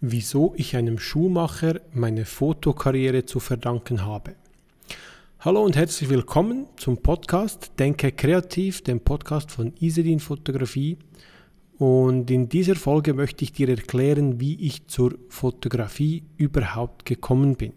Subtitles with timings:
[0.00, 4.34] wieso ich einem Schuhmacher meine Fotokarriere zu verdanken habe.
[5.40, 10.96] Hallo und herzlich willkommen zum Podcast Denke kreativ, dem Podcast von Isedin Fotografie.
[11.76, 17.74] Und in dieser Folge möchte ich dir erklären, wie ich zur Fotografie überhaupt gekommen bin.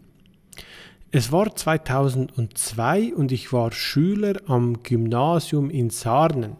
[1.10, 6.56] Es war 2002 und ich war Schüler am Gymnasium in Sarnen.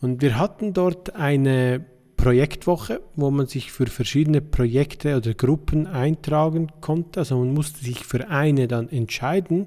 [0.00, 1.84] Und wir hatten dort eine
[2.22, 7.18] Projektwoche, wo man sich für verschiedene Projekte oder Gruppen eintragen konnte.
[7.18, 9.66] Also man musste sich für eine dann entscheiden.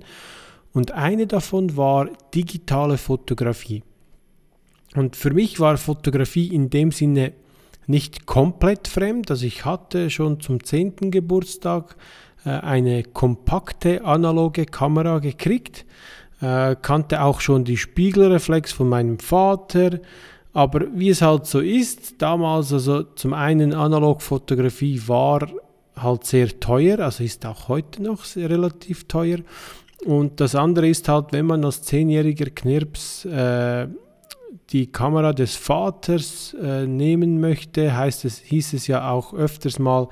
[0.71, 3.83] Und eine davon war digitale Fotografie.
[4.95, 7.33] Und für mich war Fotografie in dem Sinne
[7.87, 9.29] nicht komplett fremd.
[9.31, 11.11] Also ich hatte schon zum 10.
[11.11, 11.97] Geburtstag
[12.45, 15.85] äh, eine kompakte analoge Kamera gekriegt,
[16.39, 19.99] äh, kannte auch schon die Spiegelreflex von meinem Vater,
[20.55, 25.49] aber wie es halt so ist, damals, also zum einen Analogfotografie war
[25.97, 29.39] halt sehr teuer, also ist auch heute noch relativ teuer.
[30.05, 33.87] Und das andere ist halt, wenn man als zehnjähriger Knirps äh,
[34.69, 40.07] die Kamera des Vaters äh, nehmen möchte, heißt es, hieß es ja auch öfters mal,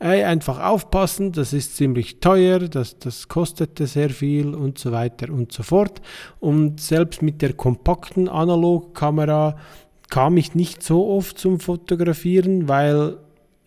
[0.00, 5.32] ey, einfach aufpassen, das ist ziemlich teuer, das, das kostete sehr viel und so weiter
[5.32, 6.02] und so fort.
[6.40, 9.56] Und selbst mit der kompakten Analogkamera
[10.10, 13.16] kam ich nicht so oft zum Fotografieren, weil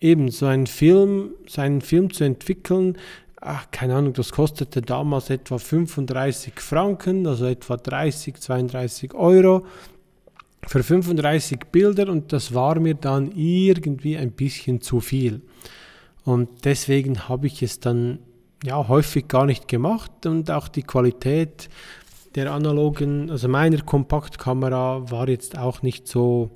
[0.00, 2.96] eben so ein Film, seinen Film zu entwickeln,
[3.40, 9.66] ach, keine Ahnung, das kostete damals etwa 35 Franken, also etwa 30, 32 Euro
[10.66, 15.40] für 35 Bilder und das war mir dann irgendwie ein bisschen zu viel.
[16.24, 18.18] Und deswegen habe ich es dann
[18.64, 21.68] ja häufig gar nicht gemacht und auch die Qualität
[22.38, 26.50] der analogen, also meiner Kompaktkamera war jetzt auch nicht so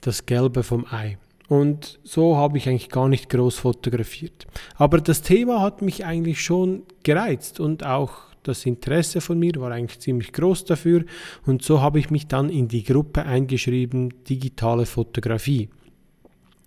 [0.00, 1.18] das Gelbe vom Ei.
[1.48, 4.46] Und so habe ich eigentlich gar nicht groß fotografiert.
[4.74, 8.10] Aber das Thema hat mich eigentlich schon gereizt und auch
[8.42, 11.04] das Interesse von mir war eigentlich ziemlich groß dafür.
[11.46, 15.68] Und so habe ich mich dann in die Gruppe eingeschrieben, digitale Fotografie.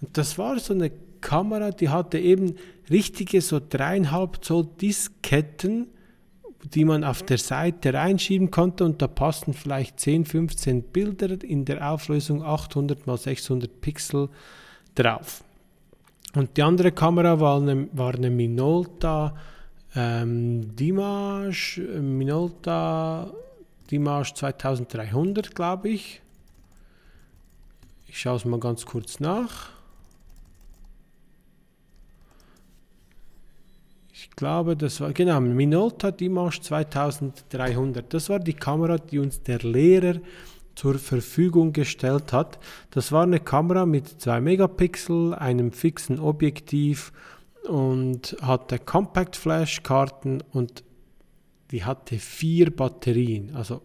[0.00, 0.90] Und das war so eine
[1.20, 2.54] Kamera, die hatte eben
[2.90, 5.88] richtige so dreieinhalb Zoll Disketten
[6.64, 11.64] die man auf der Seite reinschieben konnte und da passten vielleicht 10, 15 Bilder in
[11.64, 14.28] der Auflösung 800 x 600 Pixel
[14.94, 15.42] drauf.
[16.34, 19.34] Und die andere Kamera war eine, war eine Minolta
[19.94, 23.30] ähm, Dimash, Minolta
[23.90, 26.22] Dimash 2300, glaube ich.
[28.06, 29.71] Ich schaue es mal ganz kurz nach.
[34.22, 38.14] Ich glaube, das war genau Minolta Dimash 2300.
[38.14, 40.20] Das war die Kamera, die uns der Lehrer
[40.76, 42.60] zur Verfügung gestellt hat.
[42.92, 47.12] Das war eine Kamera mit 2 Megapixel, einem fixen Objektiv
[47.68, 50.84] und hatte Compact Flash Karten und
[51.72, 53.56] die hatte vier Batterien.
[53.56, 53.82] Also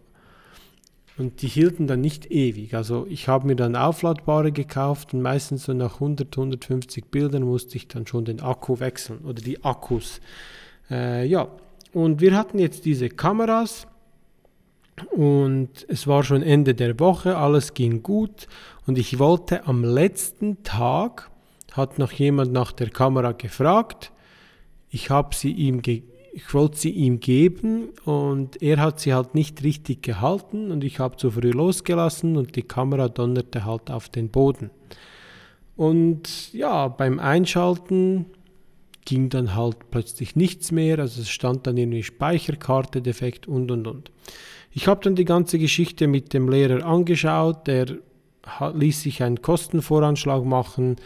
[1.18, 2.74] und die hielten dann nicht ewig.
[2.74, 7.76] Also ich habe mir dann aufladbare gekauft und meistens so nach 100, 150 Bildern musste
[7.76, 10.20] ich dann schon den Akku wechseln oder die Akkus.
[10.90, 11.48] Äh, ja,
[11.92, 13.86] und wir hatten jetzt diese Kameras
[15.10, 18.46] und es war schon Ende der Woche, alles ging gut
[18.86, 21.30] und ich wollte am letzten Tag,
[21.72, 24.12] hat noch jemand nach der Kamera gefragt,
[24.90, 29.34] ich habe sie ihm gegeben ich wollte sie ihm geben und er hat sie halt
[29.34, 34.08] nicht richtig gehalten und ich habe zu früh losgelassen und die Kamera donnerte halt auf
[34.08, 34.70] den Boden.
[35.76, 38.26] Und ja, beim Einschalten
[39.04, 43.86] ging dann halt plötzlich nichts mehr, also es stand dann irgendwie Speicherkarte defekt und und
[43.86, 44.10] und.
[44.70, 47.86] Ich habe dann die ganze Geschichte mit dem Lehrer angeschaut, der
[48.74, 50.96] ließ sich einen Kostenvoranschlag machen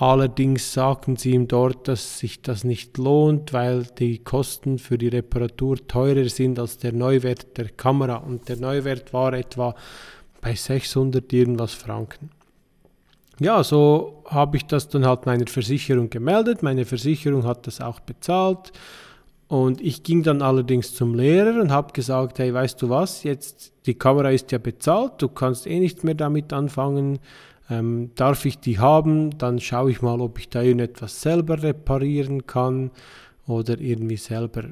[0.00, 5.08] Allerdings sagten sie ihm dort, dass sich das nicht lohnt, weil die Kosten für die
[5.08, 8.16] Reparatur teurer sind als der Neuwert der Kamera.
[8.16, 9.74] Und der Neuwert war etwa
[10.40, 12.30] bei 600 irgendwas Franken.
[13.40, 16.62] Ja, so habe ich das dann halt meiner Versicherung gemeldet.
[16.62, 18.72] Meine Versicherung hat das auch bezahlt.
[19.48, 23.74] Und ich ging dann allerdings zum Lehrer und habe gesagt, hey, weißt du was, jetzt
[23.84, 27.18] die Kamera ist ja bezahlt, du kannst eh nichts mehr damit anfangen
[27.70, 29.38] ähm, darf ich die haben?
[29.38, 32.90] Dann schaue ich mal, ob ich da irgendetwas selber reparieren kann
[33.46, 34.64] oder irgendwie selber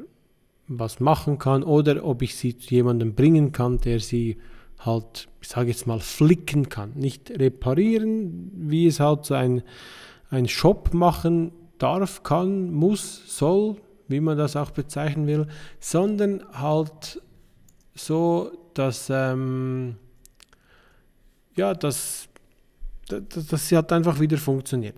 [0.67, 4.37] was machen kann oder ob ich sie zu jemandem bringen kann, der sie
[4.79, 6.93] halt, ich sage jetzt mal, flicken kann.
[6.95, 9.63] Nicht reparieren, wie es halt so ein,
[10.31, 13.77] ein Shop machen darf, kann, muss, soll,
[14.09, 15.47] wie man das auch bezeichnen will,
[15.81, 17.23] sondern halt
[17.95, 19.97] so, dass, ähm,
[21.57, 22.28] ja, dass
[23.09, 24.97] dass sie halt einfach wieder funktioniert.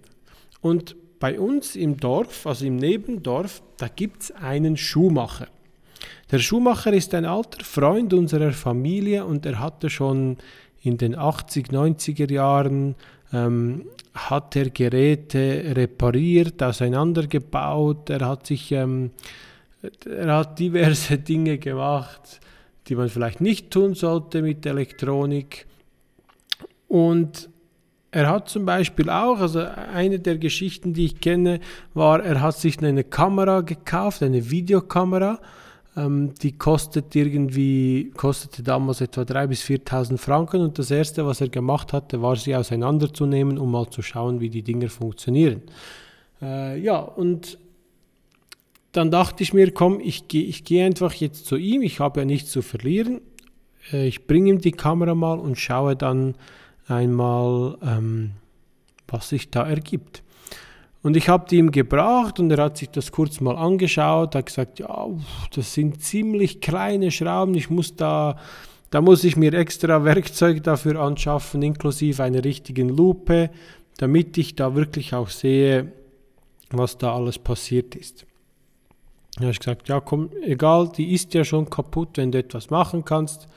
[0.60, 5.48] Und bei uns im Dorf, also im Nebendorf, da gibt es einen Schuhmacher.
[6.30, 10.38] Der Schuhmacher ist ein alter Freund unserer Familie und er hatte schon
[10.82, 12.94] in den 80, 90er Jahren
[13.32, 13.84] ähm,
[14.14, 19.10] hat er Geräte repariert, auseinandergebaut, er hat sich, ähm,
[20.06, 22.40] er hat diverse Dinge gemacht,
[22.86, 25.66] die man vielleicht nicht tun sollte mit Elektronik.
[26.88, 27.50] Und
[28.12, 31.60] er hat zum Beispiel auch, also eine der Geschichten, die ich kenne,
[31.94, 35.38] war, er hat sich eine Kamera gekauft, eine Videokamera.
[35.96, 41.40] Ähm, die kostet irgendwie, kostete damals etwa 3.000 bis 4.000 Franken und das erste, was
[41.40, 45.62] er gemacht hatte, war sie auseinanderzunehmen, um mal zu schauen, wie die Dinger funktionieren.
[46.42, 47.58] Äh, ja, und
[48.92, 52.20] dann dachte ich mir, komm, ich gehe ich geh einfach jetzt zu ihm, ich habe
[52.20, 53.20] ja nichts zu verlieren.
[53.92, 56.34] Äh, ich bringe ihm die Kamera mal und schaue dann,
[56.90, 58.32] einmal, ähm,
[59.08, 60.22] was sich da ergibt.
[61.02, 64.46] Und ich habe die ihm gebracht und er hat sich das kurz mal angeschaut, hat
[64.46, 65.06] gesagt, ja,
[65.54, 68.36] das sind ziemlich kleine Schrauben, ich muss da,
[68.90, 73.50] da muss ich mir extra Werkzeug dafür anschaffen, inklusive einer richtigen Lupe,
[73.96, 75.92] damit ich da wirklich auch sehe,
[76.70, 78.26] was da alles passiert ist.
[79.36, 82.68] Da habe ich gesagt, ja komm, egal, die ist ja schon kaputt, wenn du etwas
[82.68, 83.48] machen kannst,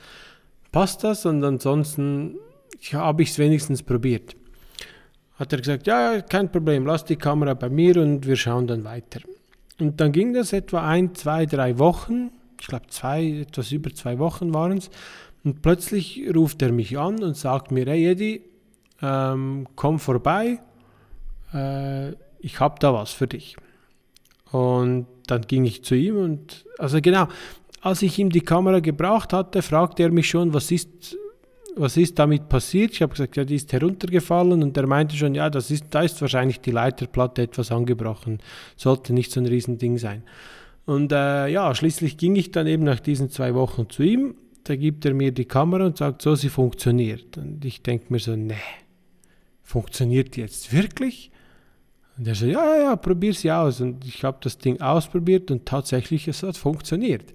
[0.72, 2.36] passt das und ansonsten
[2.92, 4.36] habe ich es wenigstens probiert.
[5.36, 8.84] Hat er gesagt, ja, kein Problem, lass die Kamera bei mir und wir schauen dann
[8.84, 9.20] weiter.
[9.80, 14.18] Und dann ging das etwa ein, zwei, drei Wochen, ich glaube zwei, etwas über zwei
[14.18, 14.90] Wochen waren es,
[15.42, 18.42] und plötzlich ruft er mich an und sagt mir, hey Eddie,
[19.02, 20.60] ähm, komm vorbei,
[21.52, 23.56] äh, ich habe da was für dich.
[24.50, 27.28] Und dann ging ich zu ihm und, also genau,
[27.80, 31.16] als ich ihm die Kamera gebracht hatte, fragte er mich schon, was ist,
[31.76, 32.92] was ist damit passiert?
[32.92, 36.02] Ich habe gesagt, ja, die ist heruntergefallen und er meinte schon, ja, das ist, da
[36.02, 38.38] ist wahrscheinlich die Leiterplatte etwas angebrochen.
[38.76, 40.22] Sollte nicht so ein Riesending sein.
[40.86, 44.34] Und äh, ja, schließlich ging ich dann eben nach diesen zwei Wochen zu ihm.
[44.64, 47.36] Da gibt er mir die Kamera und sagt, so, sie funktioniert.
[47.36, 48.54] Und ich denke mir so, nee,
[49.62, 51.30] funktioniert die jetzt wirklich?
[52.16, 53.80] Und er so, ja, ja, ja, probier sie aus.
[53.80, 57.34] Und ich habe das Ding ausprobiert und tatsächlich, es hat funktioniert.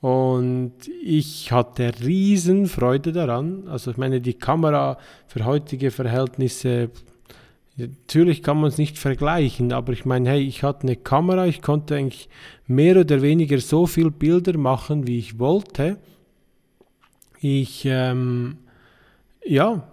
[0.00, 3.66] Und ich hatte riesen Freude daran.
[3.68, 6.90] Also ich meine, die Kamera für heutige Verhältnisse,
[7.76, 11.62] natürlich kann man es nicht vergleichen, aber ich meine, hey, ich hatte eine Kamera, ich
[11.62, 12.28] konnte eigentlich
[12.66, 15.98] mehr oder weniger so viel Bilder machen, wie ich wollte.
[17.40, 18.58] Ich, ähm,
[19.44, 19.88] ja,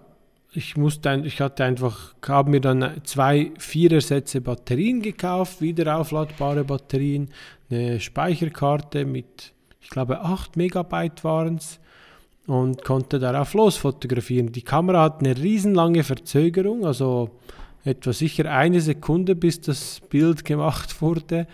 [0.52, 7.28] ich musste, ich hatte einfach, habe mir dann zwei Vierersätze Batterien gekauft, wieder aufladbare Batterien,
[7.70, 9.52] eine Speicherkarte mit
[9.86, 11.78] ich glaube 8 Megabyte waren es
[12.48, 14.50] und konnte darauf losfotografieren.
[14.50, 17.30] Die Kamera hat eine riesenlange Verzögerung, also
[17.84, 21.46] etwa sicher eine Sekunde, bis das Bild gemacht wurde.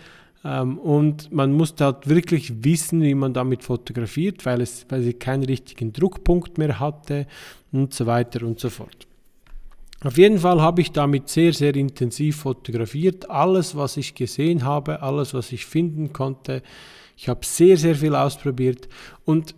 [0.43, 5.13] Ähm, und man musste halt wirklich wissen, wie man damit fotografiert, weil, es, weil sie
[5.13, 7.27] keinen richtigen Druckpunkt mehr hatte
[7.71, 9.05] und so weiter und so fort.
[10.03, 13.29] Auf jeden Fall habe ich damit sehr, sehr intensiv fotografiert.
[13.29, 16.63] Alles, was ich gesehen habe, alles, was ich finden konnte,
[17.15, 18.87] ich habe sehr, sehr viel ausprobiert
[19.25, 19.55] und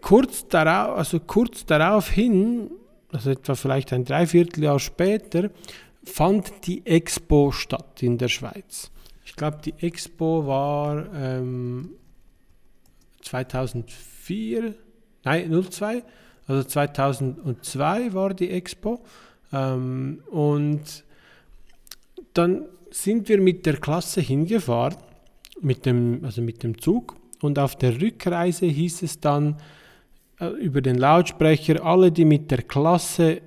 [0.00, 2.70] kurz darauf, also kurz darauf hin,
[3.12, 5.50] also etwa vielleicht ein Dreivierteljahr später,
[6.04, 8.90] fand die Expo statt in der Schweiz.
[9.24, 11.90] Ich glaube, die Expo war ähm,
[13.22, 14.74] 2004,
[15.24, 16.02] nein, 02,
[16.46, 19.04] also 2002 war die Expo.
[19.52, 21.04] Ähm, und
[22.32, 24.96] dann sind wir mit der Klasse hingefahren
[25.60, 27.16] mit dem, also mit dem Zug.
[27.40, 29.56] Und auf der Rückreise hieß es dann
[30.40, 33.40] äh, über den Lautsprecher, alle, die mit der Klasse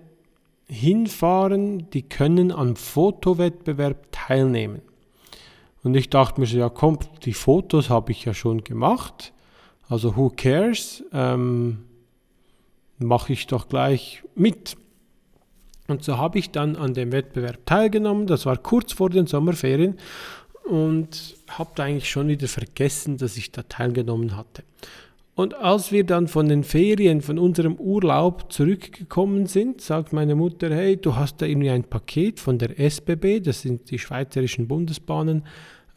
[0.68, 4.82] hinfahren, die können am Fotowettbewerb teilnehmen.
[5.84, 9.34] Und ich dachte mir so, ja komm, die Fotos habe ich ja schon gemacht,
[9.90, 11.80] also who cares, ähm,
[13.00, 14.78] mache ich doch gleich mit.
[15.88, 19.98] Und so habe ich dann an dem Wettbewerb teilgenommen, das war kurz vor den Sommerferien
[20.64, 24.64] und habe eigentlich schon wieder vergessen, dass ich da teilgenommen hatte.
[25.34, 30.70] Und als wir dann von den Ferien, von unserem Urlaub zurückgekommen sind, sagt meine Mutter,
[30.70, 35.44] hey, du hast da irgendwie ein Paket von der SBB, das sind die Schweizerischen Bundesbahnen,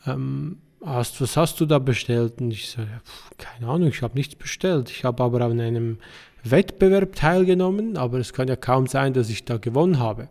[0.06, 2.40] ähm, hast, was hast du da bestellt?
[2.40, 4.90] Und ich sage, so, keine Ahnung, ich habe nichts bestellt.
[4.90, 5.98] Ich habe aber an einem
[6.44, 10.28] Wettbewerb teilgenommen, aber es kann ja kaum sein, dass ich da gewonnen habe.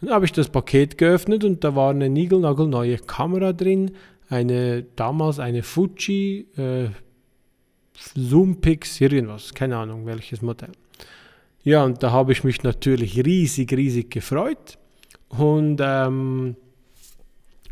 [0.00, 3.92] Dann habe ich das Paket geöffnet und da war eine niegelnagelneue Kamera drin,
[4.28, 6.88] eine damals eine Fuji äh,
[7.94, 10.72] Zoompix irgendwas, keine Ahnung welches Modell.
[11.62, 14.78] Ja, und da habe ich mich natürlich riesig, riesig gefreut
[15.28, 16.56] und ähm,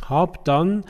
[0.05, 0.85] habe dann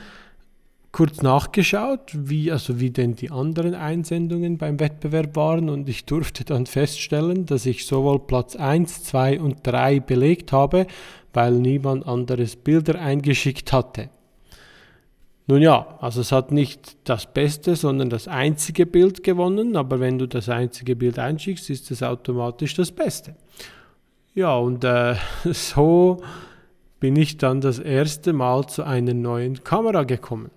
[0.99, 6.43] kurz nachgeschaut, wie, also wie denn die anderen Einsendungen beim Wettbewerb waren und ich durfte
[6.43, 10.87] dann feststellen, dass ich sowohl Platz 1, 2 und 3 belegt habe,
[11.31, 14.09] weil niemand anderes Bilder eingeschickt hatte.
[15.47, 20.19] Nun ja, also es hat nicht das Beste, sondern das einzige Bild gewonnen, aber wenn
[20.19, 23.37] du das einzige Bild einschickst, ist es automatisch das Beste.
[24.35, 25.15] Ja, und äh,
[25.45, 26.21] so
[26.99, 30.51] bin ich dann das erste Mal zu einer neuen Kamera gekommen.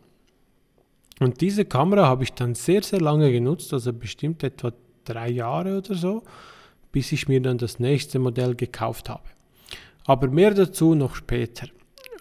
[1.22, 4.72] Und diese Kamera habe ich dann sehr, sehr lange genutzt, also bestimmt etwa
[5.04, 6.22] drei Jahre oder so,
[6.90, 9.22] bis ich mir dann das nächste Modell gekauft habe.
[10.04, 11.68] Aber mehr dazu noch später.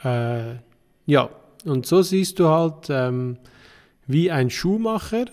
[0.04, 0.58] Äh,
[1.06, 1.30] ja,
[1.66, 3.38] und so siehst du halt, ähm,
[4.08, 5.26] wie ein Schuhmacher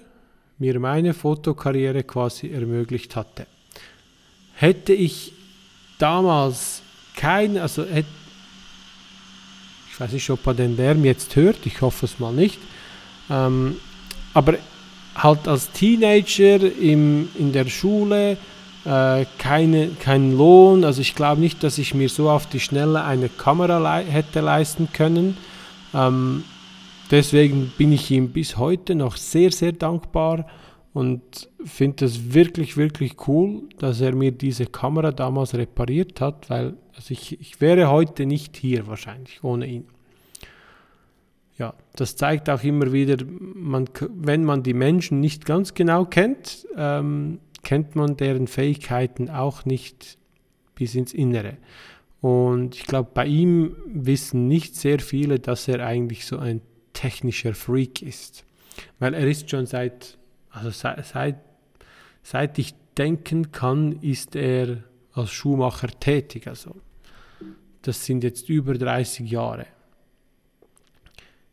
[0.59, 3.47] mir meine Fotokarriere quasi ermöglicht hatte.
[4.55, 5.33] Hätte ich
[5.99, 6.83] damals
[7.15, 8.09] kein, also hätte,
[9.91, 12.59] ich weiß nicht, ob man den Lärm jetzt hört, ich hoffe es mal nicht,
[13.31, 13.77] ähm,
[14.35, 14.55] aber
[15.15, 18.37] halt als Teenager im, in der Schule
[18.85, 20.85] äh, keine, keinen Lohn.
[20.85, 24.41] Also ich glaube nicht, dass ich mir so auf die Schnelle eine Kamera le hätte
[24.41, 25.37] leisten können.
[25.95, 26.45] Ähm,
[27.11, 30.47] deswegen bin ich ihm bis heute noch sehr, sehr dankbar
[30.93, 36.77] und finde es wirklich, wirklich cool, dass er mir diese Kamera damals repariert hat, weil
[36.95, 39.85] also ich, ich wäre heute nicht hier wahrscheinlich ohne ihn
[41.59, 46.67] ja, das zeigt auch immer wieder, man, wenn man die Menschen nicht ganz genau kennt,
[46.77, 50.19] ähm, kennt man deren Fähigkeiten auch nicht
[50.77, 51.57] bis ins Innere.
[52.21, 56.61] Und ich glaube, bei ihm wissen nicht sehr viele, dass er eigentlich so ein
[56.93, 58.45] technischer Freak ist.
[59.01, 60.17] Weil er ist schon seit,
[60.51, 61.37] also seit, seit,
[62.23, 66.47] seit ich denken kann, ist er als Schuhmacher tätig.
[66.47, 66.77] Also
[67.83, 69.67] das sind jetzt über 30 Jahre.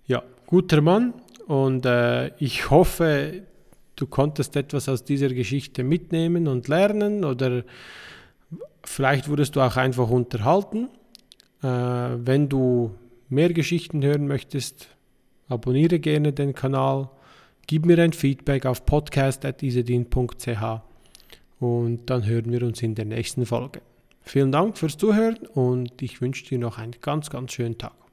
[0.07, 1.13] Ja, guter Mann
[1.47, 3.43] und äh, ich hoffe,
[3.95, 7.63] du konntest etwas aus dieser Geschichte mitnehmen und lernen oder
[8.83, 10.89] vielleicht wurdest du auch einfach unterhalten.
[11.63, 12.91] Äh, wenn du
[13.29, 14.89] mehr Geschichten hören möchtest,
[15.47, 17.09] abonniere gerne den Kanal,
[17.67, 20.81] gib mir ein Feedback auf podcast.isedin.ch
[21.59, 23.81] und dann hören wir uns in der nächsten Folge.
[24.21, 28.04] Vielen Dank fürs Zuhören und ich wünsche dir noch einen ganz, ganz schönen Tag.